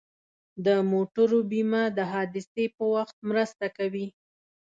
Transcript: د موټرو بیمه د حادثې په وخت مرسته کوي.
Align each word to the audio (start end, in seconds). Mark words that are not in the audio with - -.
د 0.65 0.67
موټرو 0.91 1.39
بیمه 1.51 1.83
د 1.97 1.99
حادثې 2.11 2.65
په 2.75 2.83
وخت 2.93 3.15
مرسته 3.29 3.65
کوي. 3.77 4.07